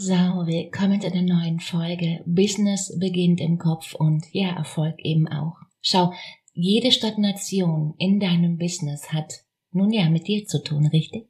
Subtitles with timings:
[0.00, 2.22] So, willkommen zu einer neuen Folge.
[2.24, 5.56] Business beginnt im Kopf und ja, Erfolg eben auch.
[5.80, 6.12] Schau,
[6.52, 9.40] jede Stagnation in deinem Business hat
[9.72, 11.28] nun ja mit dir zu tun, richtig?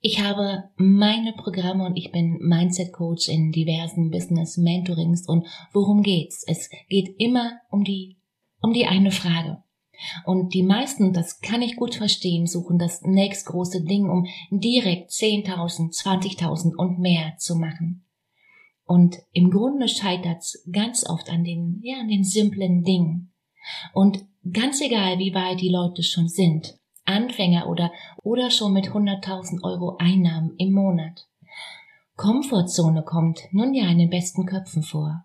[0.00, 6.02] Ich habe meine Programme und ich bin Mindset Coach in diversen Business Mentorings und worum
[6.02, 6.44] geht's?
[6.46, 8.18] Es geht immer um die,
[8.60, 9.62] um die eine Frage.
[10.24, 15.10] Und die meisten, das kann ich gut verstehen, suchen das nächst große Ding, um direkt
[15.10, 18.04] 10.000, 20.000 und mehr zu machen.
[18.84, 23.32] Und im Grunde scheitert's ganz oft an den, ja, an den simplen Dingen.
[23.92, 29.62] Und ganz egal, wie weit die Leute schon sind, Anfänger oder, oder schon mit 100.000
[29.62, 31.26] Euro Einnahmen im Monat.
[32.16, 35.24] Komfortzone kommt nun ja in den besten Köpfen vor.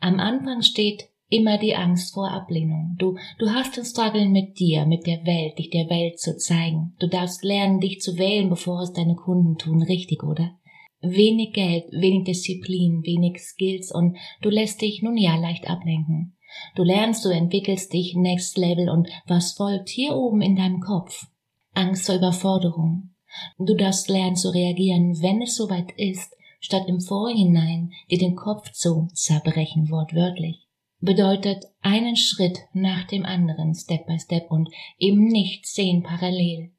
[0.00, 2.96] Am Anfang steht immer die Angst vor Ablehnung.
[2.98, 6.94] Du, du hast den Struggle mit dir, mit der Welt, dich der Welt zu zeigen.
[6.98, 9.82] Du darfst lernen, dich zu wählen, bevor es deine Kunden tun.
[9.82, 10.52] Richtig, oder?
[11.00, 16.36] Wenig Geld, wenig Disziplin, wenig Skills und du lässt dich nun ja leicht ablenken.
[16.76, 21.26] Du lernst, du entwickelst dich next level und was folgt hier oben in deinem Kopf?
[21.74, 23.10] Angst vor Überforderung.
[23.58, 28.70] Du darfst lernen zu reagieren, wenn es soweit ist, statt im Vorhinein dir den Kopf
[28.70, 30.63] zu zerbrechen, wortwörtlich
[31.04, 36.70] bedeutet einen Schritt nach dem anderen, Step by Step und eben nicht zehn parallel.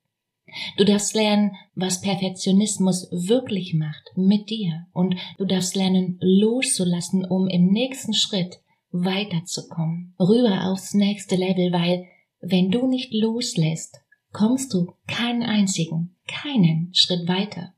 [0.78, 7.48] Du darfst lernen, was Perfektionismus wirklich macht mit dir und du darfst lernen loszulassen, um
[7.48, 8.60] im nächsten Schritt
[8.92, 12.06] weiterzukommen, rüber aufs nächste Level, weil
[12.40, 14.00] wenn du nicht loslässt,
[14.32, 17.74] kommst du keinen einzigen, keinen Schritt weiter.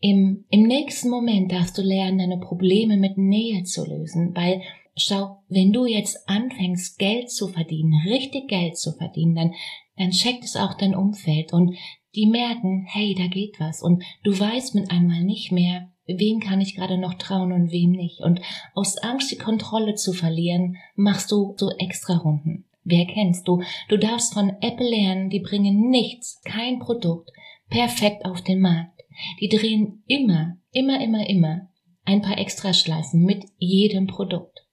[0.00, 4.62] Im, im nächsten Moment darfst du lernen, deine Probleme mit Nähe zu lösen, weil
[4.96, 9.54] schau, wenn du jetzt anfängst, Geld zu verdienen, richtig Geld zu verdienen, dann,
[9.96, 11.76] dann checkt es auch dein Umfeld und
[12.14, 16.60] die merken, hey, da geht was und du weißt mit einmal nicht mehr, wem kann
[16.60, 18.20] ich gerade noch trauen und wem nicht.
[18.20, 18.40] Und
[18.74, 22.64] aus Angst, die Kontrolle zu verlieren, machst du so extra Runden.
[22.84, 23.62] Wer kennst du?
[23.88, 27.30] Du darfst von Apple lernen, die bringen nichts, kein Produkt,
[27.68, 29.02] perfekt auf den Markt.
[29.40, 31.68] Die drehen immer, immer, immer, immer
[32.04, 34.65] ein paar Extraschleifen mit jedem Produkt.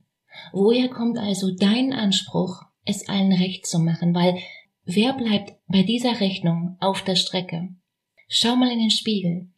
[0.52, 4.14] Woher kommt also dein Anspruch, es allen recht zu machen?
[4.14, 4.38] Weil
[4.84, 7.70] wer bleibt bei dieser Rechnung auf der Strecke?
[8.28, 9.50] Schau mal in den Spiegel.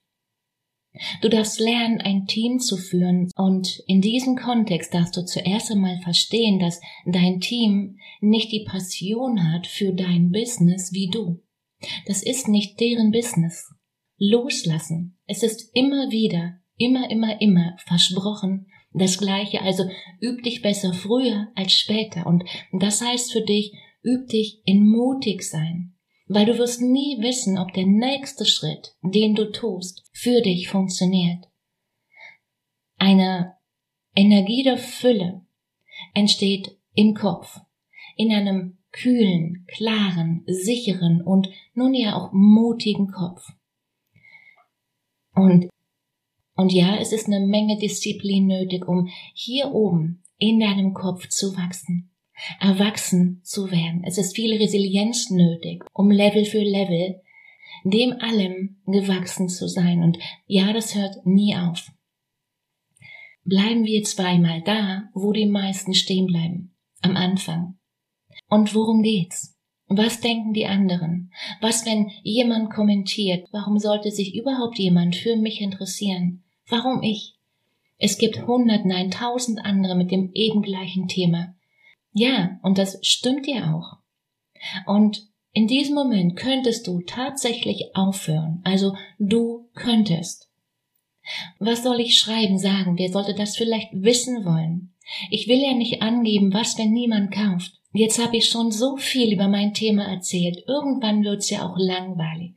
[1.22, 6.00] Du darfst lernen, ein Team zu führen und in diesem Kontext darfst du zuerst einmal
[6.00, 11.42] verstehen, dass dein Team nicht die Passion hat für dein Business wie du.
[12.06, 13.74] Das ist nicht deren Business.
[14.18, 15.18] Loslassen.
[15.26, 18.68] Es ist immer wieder, immer, immer, immer versprochen,
[18.98, 19.90] das Gleiche, also
[20.22, 22.26] üb dich besser früher als später.
[22.26, 23.74] Und das heißt für dich,
[24.04, 25.94] üb dich in mutig sein.
[26.28, 31.46] Weil du wirst nie wissen, ob der nächste Schritt, den du tust, für dich funktioniert.
[32.98, 33.58] Eine
[34.16, 35.46] Energie der Fülle
[36.14, 37.60] entsteht im Kopf,
[38.16, 43.46] in einem kühlen, klaren, sicheren und nun ja auch mutigen Kopf.
[45.36, 45.70] Und
[46.56, 51.56] und ja, es ist eine Menge Disziplin nötig, um hier oben in deinem Kopf zu
[51.58, 52.12] wachsen,
[52.60, 54.04] erwachsen zu werden.
[54.06, 57.22] Es ist viel Resilienz nötig, um Level für Level
[57.86, 60.02] dem allem gewachsen zu sein.
[60.04, 61.92] Und ja, das hört nie auf.
[63.44, 66.76] Bleiben wir zweimal da, wo die meisten stehen bleiben.
[67.02, 67.78] Am Anfang.
[68.50, 69.56] Und worum geht's?
[69.88, 71.32] Was denken die anderen?
[71.62, 73.48] Was, wenn jemand kommentiert?
[73.52, 76.44] Warum sollte sich überhaupt jemand für mich interessieren?
[76.68, 77.36] Warum ich?
[77.98, 81.56] Es gibt hundert, nein, tausend andere mit dem eben gleichen Thema.
[82.12, 83.98] Ja, und das stimmt dir auch.
[84.86, 88.62] Und in diesem Moment könntest du tatsächlich aufhören.
[88.64, 90.50] Also du könntest.
[91.60, 92.98] Was soll ich schreiben, sagen?
[92.98, 94.94] Wer sollte das vielleicht wissen wollen?
[95.30, 97.80] Ich will ja nicht angeben, was, wenn niemand kauft.
[97.94, 100.64] Jetzt habe ich schon so viel über mein Thema erzählt.
[100.68, 102.56] Irgendwann wird's ja auch langweilig.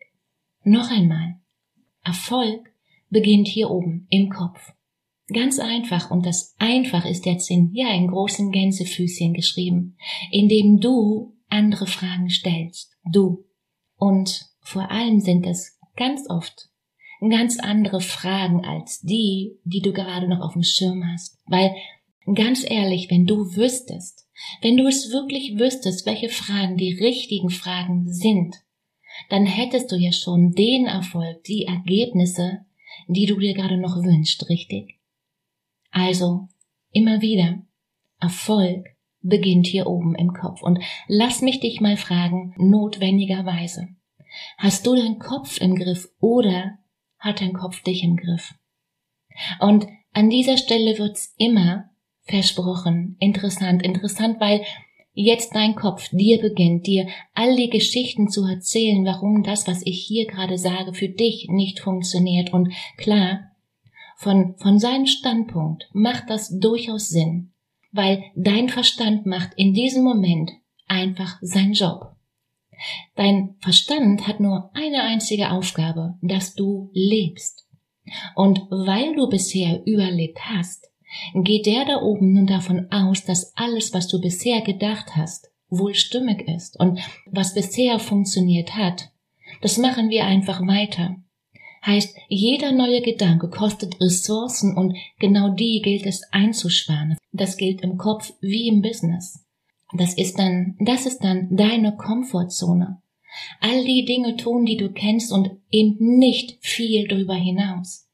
[0.65, 1.37] Noch einmal.
[2.03, 2.73] Erfolg
[3.11, 4.73] beginnt hier oben im Kopf.
[5.33, 9.97] Ganz einfach und das einfach ist jetzt in, ja, in großen Gänsefüßchen geschrieben,
[10.31, 12.97] indem du andere Fragen stellst.
[13.05, 13.45] Du.
[13.97, 16.71] Und vor allem sind es ganz oft
[17.21, 21.39] ganz andere Fragen als die, die du gerade noch auf dem Schirm hast.
[21.47, 21.75] Weil,
[22.33, 24.27] ganz ehrlich, wenn du wüsstest,
[24.63, 28.57] wenn du es wirklich wüsstest, welche Fragen die richtigen Fragen sind,
[29.31, 32.61] dann hättest du ja schon den Erfolg, die Ergebnisse,
[33.07, 34.99] die du dir gerade noch wünschst, richtig?
[35.91, 36.49] Also,
[36.91, 37.63] immer wieder,
[38.21, 38.87] Erfolg
[39.21, 40.63] beginnt hier oben im Kopf.
[40.63, 43.89] Und lass mich dich mal fragen, notwendigerweise.
[44.59, 46.79] Hast du deinen Kopf im Griff oder
[47.19, 48.55] hat dein Kopf dich im Griff?
[49.61, 51.91] Und an dieser Stelle wird's immer
[52.23, 54.65] versprochen, interessant, interessant, weil
[55.19, 60.05] jetzt dein Kopf dir beginnt, dir all die Geschichten zu erzählen, warum das, was ich
[60.07, 62.53] hier gerade sage, für dich nicht funktioniert.
[62.53, 63.41] Und klar,
[64.17, 67.53] von, von seinem Standpunkt macht das durchaus Sinn,
[67.91, 70.53] weil dein Verstand macht in diesem Moment
[70.87, 72.15] einfach seinen Job.
[73.17, 77.67] Dein Verstand hat nur eine einzige Aufgabe, dass du lebst.
[78.37, 80.87] Und weil du bisher überlebt hast,
[81.35, 85.95] geht der da oben nun davon aus, dass alles, was du bisher gedacht hast, wohl
[85.95, 89.11] stimmig ist und was bisher funktioniert hat.
[89.61, 91.17] Das machen wir einfach weiter.
[91.85, 97.17] Heißt, jeder neue Gedanke kostet Ressourcen und genau die gilt es einzusparen.
[97.33, 99.45] Das gilt im Kopf wie im Business.
[99.97, 103.01] Das ist dann, das ist dann deine Komfortzone.
[103.61, 108.09] All die Dinge tun, die du kennst und eben nicht viel darüber hinaus.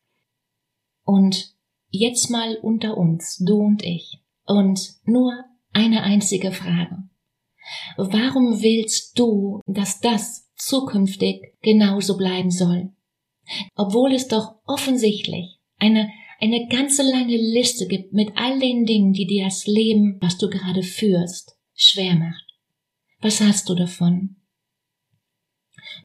[1.05, 1.54] Und
[1.95, 4.21] jetzt mal unter uns, du und ich.
[4.45, 5.33] Und nur
[5.73, 7.05] eine einzige Frage.
[7.97, 12.91] Warum willst du, dass das zukünftig genauso bleiben soll?
[13.75, 16.11] Obwohl es doch offensichtlich eine,
[16.41, 20.49] eine ganze lange Liste gibt mit all den Dingen, die dir das Leben, was du
[20.49, 22.45] gerade führst, schwer macht.
[23.21, 24.37] Was hast du davon?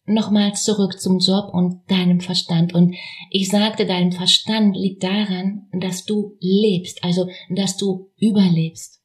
[0.06, 2.74] Nochmal zurück zum Job und deinem Verstand.
[2.74, 2.96] Und
[3.30, 9.02] ich sagte, dein Verstand liegt daran, dass du lebst, also dass du überlebst.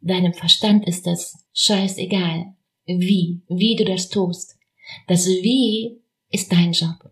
[0.00, 2.54] Deinem Verstand ist es scheißegal,
[2.86, 4.56] wie, wie du das tust.
[5.08, 7.10] Das Wie ist dein Job.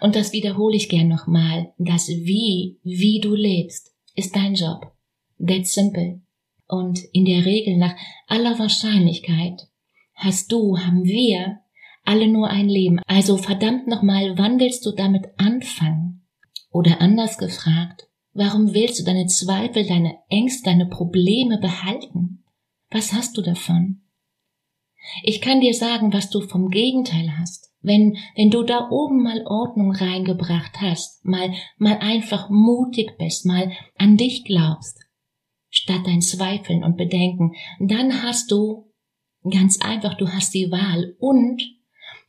[0.00, 1.72] Und das wiederhole ich gern nochmal.
[1.78, 4.92] Das Wie, wie du lebst, ist dein Job.
[5.44, 6.20] That's simple.
[6.66, 9.68] Und in der Regel nach aller Wahrscheinlichkeit
[10.14, 11.60] hast du, haben wir
[12.04, 13.00] alle nur ein Leben.
[13.06, 16.26] Also verdammt nochmal, wann willst du damit anfangen?
[16.70, 22.44] Oder anders gefragt, warum willst du deine Zweifel, deine Ängste, deine Probleme behalten?
[22.90, 24.02] Was hast du davon?
[25.22, 27.70] Ich kann dir sagen, was du vom Gegenteil hast.
[27.80, 33.72] Wenn, wenn du da oben mal Ordnung reingebracht hast, mal, mal einfach mutig bist, mal
[33.98, 34.98] an dich glaubst,
[35.68, 38.90] statt dein Zweifeln und Bedenken, dann hast du
[39.50, 41.62] ganz einfach, du hast die Wahl und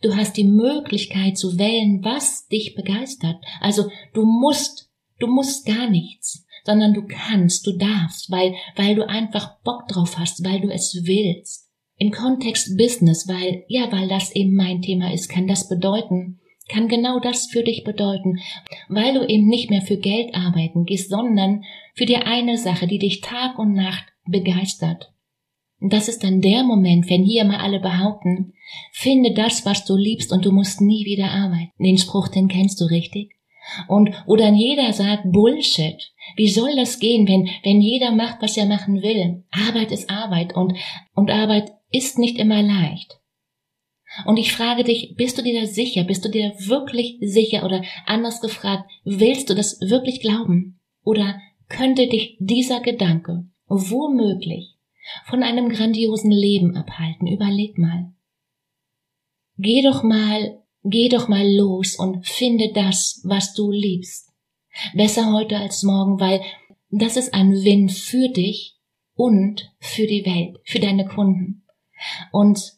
[0.02, 3.38] Du hast die Möglichkeit zu wählen, was dich begeistert.
[3.62, 9.08] Also du musst, du musst gar nichts, sondern du kannst, du darfst, weil, weil du
[9.08, 11.70] einfach Bock drauf hast, weil du es willst.
[11.98, 16.88] Im Kontext Business, weil, ja, weil das eben mein Thema ist, kann das bedeuten, kann
[16.88, 18.40] genau das für dich bedeuten,
[18.90, 23.00] weil du eben nicht mehr für Geld arbeiten gehst, sondern für die eine Sache, die
[23.00, 25.14] dich Tag und Nacht begeistert.
[25.80, 28.54] Und das ist dann der Moment, wenn hier mal alle behaupten,
[28.94, 31.72] finde das, was du liebst und du musst nie wieder arbeiten.
[31.80, 33.32] Den Spruch, den kennst du richtig?
[33.88, 35.98] Und, oder jeder sagt Bullshit.
[36.36, 39.44] Wie soll das gehen, wenn, wenn jeder macht, was er machen will?
[39.52, 40.74] Arbeit ist Arbeit und,
[41.14, 43.20] und Arbeit ist nicht immer leicht.
[44.26, 46.04] Und ich frage dich, bist du dir da sicher?
[46.04, 47.66] Bist du dir wirklich sicher?
[47.66, 50.80] Oder anders gefragt, willst du das wirklich glauben?
[51.04, 54.75] Oder könnte dich dieser Gedanke womöglich
[55.26, 57.28] von einem grandiosen Leben abhalten.
[57.28, 58.14] Überleg mal.
[59.58, 64.32] Geh doch mal, geh doch mal los und finde das, was du liebst.
[64.94, 66.42] Besser heute als morgen, weil
[66.90, 68.76] das ist ein Win für dich
[69.16, 71.64] und für die Welt, für deine Kunden.
[72.32, 72.74] Und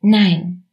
[0.00, 0.68] nein,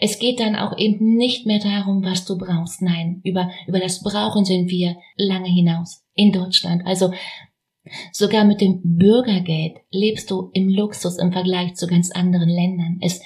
[0.00, 2.82] es geht dann auch eben nicht mehr darum, was du brauchst.
[2.82, 6.86] Nein, über, über das Brauchen sind wir lange hinaus in Deutschland.
[6.86, 7.12] Also
[8.12, 12.98] Sogar mit dem Bürgergeld lebst du im Luxus im Vergleich zu ganz anderen Ländern.
[13.02, 13.20] Es,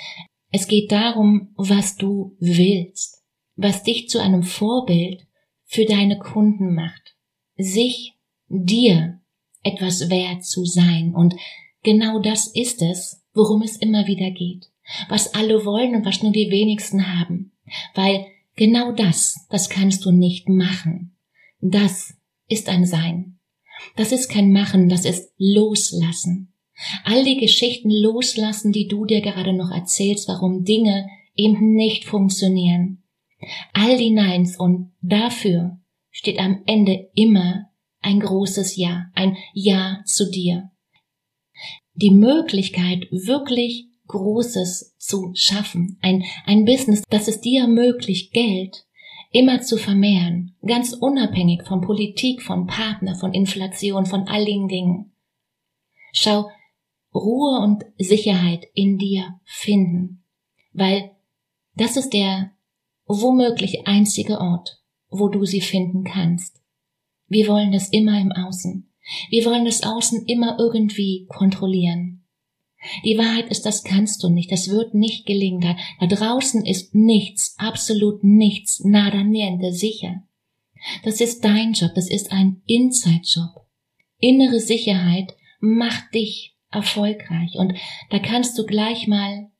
[0.50, 3.22] es geht darum, was du willst,
[3.56, 5.26] was dich zu einem Vorbild
[5.64, 7.16] für deine Kunden macht.
[7.56, 8.14] Sich
[8.48, 9.20] dir
[9.62, 11.14] etwas wert zu sein.
[11.14, 11.34] Und
[11.82, 14.66] genau das ist es, worum es immer wieder geht.
[15.08, 17.52] Was alle wollen und was nur die wenigsten haben.
[17.94, 21.16] Weil genau das, das kannst du nicht machen.
[21.60, 22.14] Das
[22.48, 23.38] ist ein Sein.
[23.97, 26.52] Das ist kein Machen, das ist Loslassen.
[27.04, 33.02] All die Geschichten loslassen, die du dir gerade noch erzählst, warum Dinge eben nicht funktionieren.
[33.73, 35.78] All die Neins und dafür
[36.11, 37.70] steht am Ende immer
[38.00, 40.70] ein großes Ja, ein Ja zu dir.
[41.94, 48.87] Die Möglichkeit, wirklich Großes zu schaffen, ein, ein Business, das es dir ermöglicht, Geld
[49.30, 55.12] immer zu vermehren, ganz unabhängig von Politik, von Partner, von Inflation, von all den Dingen.
[56.12, 56.50] Schau,
[57.14, 60.25] Ruhe und Sicherheit in dir finden,
[60.73, 61.11] weil
[61.75, 62.52] das ist der
[63.06, 66.61] womöglich einzige Ort, wo du sie finden kannst.
[67.26, 68.90] Wir wollen das immer im Außen.
[69.30, 72.17] Wir wollen das Außen immer irgendwie kontrollieren.
[73.04, 75.61] Die Wahrheit ist, das kannst du nicht, das wird nicht gelingen.
[75.61, 80.23] Da, da draußen ist nichts, absolut nichts, nada niente sicher.
[81.04, 83.66] Das ist dein Job, das ist ein Inside-Job.
[84.18, 87.75] Innere Sicherheit macht dich erfolgreich und
[88.11, 89.50] da kannst du gleich mal,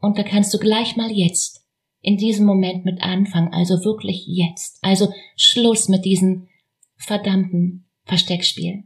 [0.00, 1.64] und da kannst du gleich mal jetzt
[2.02, 4.78] in diesem Moment mit anfangen, also wirklich jetzt.
[4.82, 6.48] Also Schluss mit diesen
[6.96, 8.84] verdammten Versteckspiel.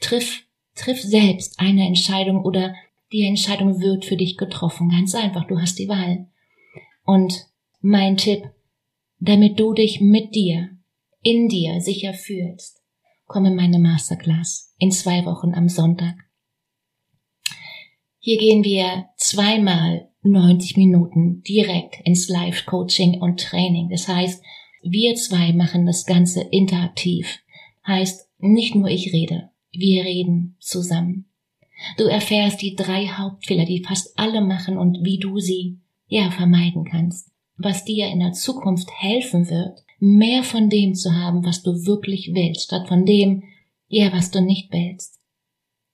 [0.00, 2.74] Triff, triff selbst eine Entscheidung oder
[3.12, 4.90] die Entscheidung wird für dich getroffen.
[4.90, 6.28] Ganz einfach, du hast die Wahl.
[7.04, 7.46] Und
[7.80, 8.44] mein Tipp,
[9.18, 10.70] damit du dich mit dir,
[11.22, 12.82] in dir sicher fühlst,
[13.26, 16.14] komm in meine Masterclass in zwei Wochen am Sonntag.
[18.18, 23.88] Hier gehen wir zweimal 90 Minuten direkt ins Live-Coaching und Training.
[23.88, 24.42] Das heißt,
[24.82, 27.38] wir zwei machen das Ganze interaktiv.
[27.86, 31.29] Heißt, nicht nur ich rede, wir reden zusammen.
[31.96, 36.84] Du erfährst die drei Hauptfehler, die fast alle machen und wie du sie, ja, vermeiden
[36.84, 37.30] kannst.
[37.56, 42.30] Was dir in der Zukunft helfen wird, mehr von dem zu haben, was du wirklich
[42.34, 43.44] willst, statt von dem,
[43.88, 45.20] ja, was du nicht willst.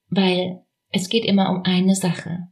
[0.08, 2.48] Weil es geht immer um eine Sache,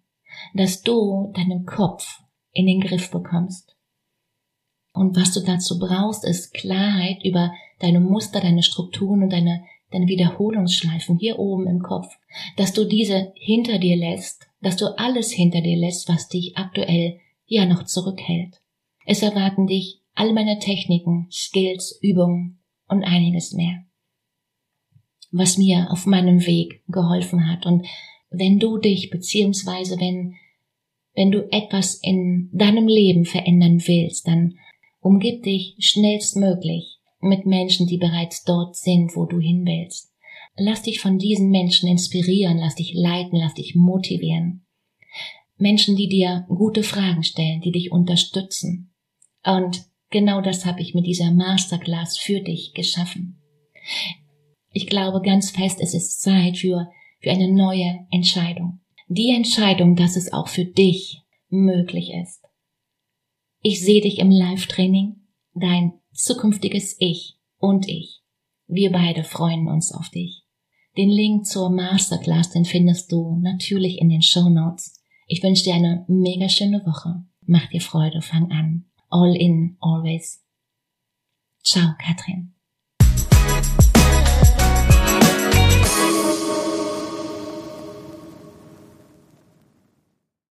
[0.54, 2.20] dass du deinen Kopf
[2.52, 3.76] in den Griff bekommst.
[4.92, 10.08] Und was du dazu brauchst, ist Klarheit über deine Muster, deine Strukturen und deine, deine
[10.08, 12.08] Wiederholungsschleifen hier oben im Kopf.
[12.56, 17.18] Dass du diese hinter dir lässt, dass du alles hinter dir lässt, was dich aktuell
[17.46, 18.60] ja noch zurückhält.
[19.06, 22.58] Es erwarten dich all meine Techniken, Skills, Übungen
[22.88, 23.84] und einiges mehr.
[25.30, 27.66] Was mir auf meinem Weg geholfen hat.
[27.66, 27.86] Und
[28.30, 30.34] wenn du dich, beziehungsweise wenn,
[31.14, 34.56] wenn du etwas in deinem Leben verändern willst, dann
[35.04, 36.93] Umgib dich schnellstmöglich
[37.24, 40.12] mit Menschen, die bereits dort sind, wo du hin willst.
[40.56, 44.66] Lass dich von diesen Menschen inspirieren, lass dich leiten, lass dich motivieren.
[45.56, 48.92] Menschen, die dir gute Fragen stellen, die dich unterstützen.
[49.44, 53.40] Und genau das habe ich mit dieser Masterclass für dich geschaffen.
[54.72, 56.88] Ich glaube ganz fest, es ist Zeit für,
[57.20, 58.80] für eine neue Entscheidung.
[59.08, 62.42] Die Entscheidung, dass es auch für dich möglich ist.
[63.60, 65.16] Ich sehe dich im Live-Training,
[65.54, 68.22] dein zukünftiges Ich und ich.
[68.66, 70.44] Wir beide freuen uns auf dich.
[70.96, 75.02] Den Link zur Masterclass, den findest du natürlich in den Show Notes.
[75.26, 77.24] Ich wünsche dir eine mega schöne Woche.
[77.42, 78.84] Mach dir Freude, fang an.
[79.10, 80.42] All in, always.
[81.62, 82.53] Ciao, Katrin.